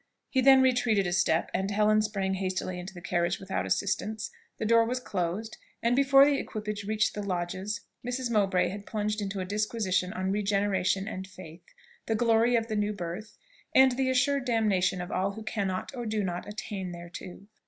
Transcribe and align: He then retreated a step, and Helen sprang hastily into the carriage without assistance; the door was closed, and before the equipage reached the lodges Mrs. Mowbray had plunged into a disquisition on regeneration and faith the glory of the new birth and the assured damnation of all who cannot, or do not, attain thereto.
He 0.31 0.41
then 0.41 0.63
retreated 0.63 1.05
a 1.05 1.13
step, 1.13 1.51
and 1.53 1.69
Helen 1.69 2.01
sprang 2.01 2.33
hastily 2.33 2.79
into 2.79 2.95
the 2.95 3.01
carriage 3.03 3.37
without 3.39 3.67
assistance; 3.67 4.31
the 4.57 4.65
door 4.65 4.83
was 4.83 4.99
closed, 4.99 5.57
and 5.83 5.95
before 5.95 6.25
the 6.25 6.39
equipage 6.39 6.85
reached 6.85 7.13
the 7.13 7.21
lodges 7.21 7.81
Mrs. 8.03 8.31
Mowbray 8.31 8.69
had 8.69 8.87
plunged 8.87 9.21
into 9.21 9.41
a 9.41 9.45
disquisition 9.45 10.11
on 10.11 10.31
regeneration 10.31 11.07
and 11.07 11.27
faith 11.27 11.61
the 12.07 12.15
glory 12.15 12.55
of 12.55 12.65
the 12.67 12.75
new 12.75 12.93
birth 12.93 13.37
and 13.75 13.91
the 13.91 14.09
assured 14.09 14.43
damnation 14.45 15.01
of 15.01 15.11
all 15.11 15.33
who 15.33 15.43
cannot, 15.43 15.91
or 15.95 16.07
do 16.07 16.23
not, 16.23 16.47
attain 16.49 16.91
thereto. 16.93 17.41